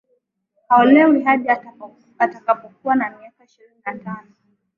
haolewi 0.69 1.23
hadi 1.23 1.49
atakapokuwa 2.19 2.95
na 2.95 3.09
miaka 3.09 3.43
ishirini 3.43 3.81
na 3.85 3.93
tano 3.99 4.27